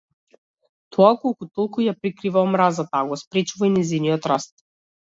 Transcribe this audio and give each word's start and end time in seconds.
Тоа 0.95 1.11
колку 1.25 1.49
толку 1.59 1.85
ја 1.89 1.95
прикрива 2.01 2.45
омразата, 2.49 2.97
а 3.05 3.05
го 3.13 3.21
спречува 3.25 3.71
и 3.71 3.75
нејзиниот 3.79 4.33
раст. 4.35 4.71